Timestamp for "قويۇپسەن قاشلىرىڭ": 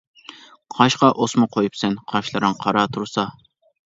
1.55-2.57